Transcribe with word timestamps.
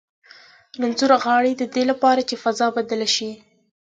رنځور 0.81 1.11
غاړي 1.23 1.53
د 1.57 1.63
دې 1.73 1.83
لپاره 1.91 2.21
چې 2.29 2.35
فضا 2.43 2.67
بدله 2.77 3.07
شي. 3.15 3.31